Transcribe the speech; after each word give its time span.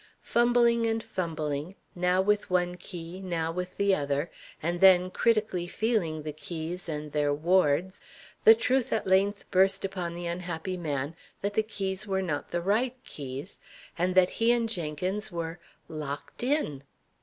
Fumbling 0.23 0.87
and 0.87 1.03
fumbling, 1.03 1.75
now 1.93 2.21
with 2.23 2.49
one 2.49 2.75
key, 2.75 3.21
now 3.21 3.51
with 3.51 3.77
the 3.77 3.93
other, 3.93 4.31
and 4.59 4.81
then 4.81 5.11
critically 5.11 5.67
feeling 5.67 6.23
the 6.23 6.33
keys 6.33 6.89
and 6.89 7.11
their 7.11 7.31
wards, 7.31 8.01
the 8.43 8.55
truth 8.55 8.91
at 8.91 9.05
length 9.05 9.45
burst 9.51 9.85
upon 9.85 10.15
the 10.15 10.25
unhappy 10.25 10.75
man 10.75 11.15
that 11.41 11.53
the 11.53 11.61
keys 11.61 12.07
were 12.07 12.23
not 12.23 12.49
the 12.49 12.61
right 12.61 12.95
keys, 13.05 13.59
and 13.95 14.15
that 14.15 14.31
he 14.31 14.51
and 14.51 14.69
Jenkins 14.69 15.31
were 15.31 15.59
locked 15.87 16.41
in! 16.41 16.81